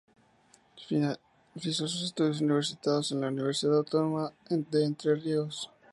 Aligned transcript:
Finalizó 0.87 1.19
sus 1.87 2.01
estudios 2.01 2.41
universitarios 2.41 3.11
en 3.11 3.21
la 3.21 3.27
Universidad 3.27 3.77
Autónoma 3.77 4.33
de 4.49 4.83
Entre 4.83 5.13
Ríos. 5.13 5.69